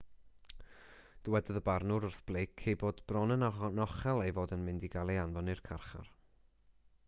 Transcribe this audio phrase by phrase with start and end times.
[1.27, 4.93] dywedodd y barnwr wrth blake ei bod bron yn anochel ei fod yn mynd i
[4.97, 6.11] gael ei anfon i'r carchar